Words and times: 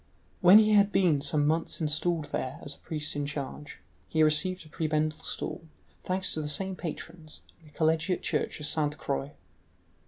When 0.39 0.57
he 0.57 0.71
had 0.71 0.91
been 0.91 1.21
some 1.21 1.45
months 1.45 1.79
installed 1.79 2.31
there 2.31 2.57
as 2.63 2.73
a 2.73 2.79
priest 2.79 3.15
in 3.15 3.27
charge, 3.27 3.77
he 4.07 4.23
received 4.23 4.65
a 4.65 4.67
prebendal 4.69 5.19
stall, 5.23 5.67
thanks 6.03 6.33
to 6.33 6.41
the 6.41 6.49
same 6.49 6.75
patrons, 6.75 7.43
in 7.59 7.67
the 7.67 7.71
collegiate 7.73 8.23
church 8.23 8.59
of 8.59 8.65
Sainte 8.65 8.97
Croix. 8.97 9.33